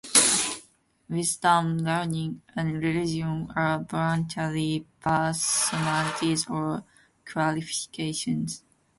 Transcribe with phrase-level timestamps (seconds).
[1.09, 6.83] Wisdom, learning, and religion, are voluntary personalities or
[7.23, 8.63] qualifications.